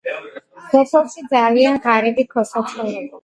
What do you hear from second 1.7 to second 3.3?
ღარიბი ქოსა ცხოვრობდა